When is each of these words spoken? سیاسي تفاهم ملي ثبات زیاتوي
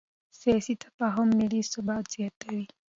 سیاسي 0.39 0.73
تفاهم 0.85 1.27
ملي 1.39 1.61
ثبات 1.73 2.05
زیاتوي 2.13 2.65